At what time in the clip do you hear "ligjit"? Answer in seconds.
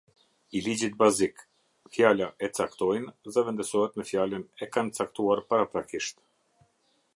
0.67-0.95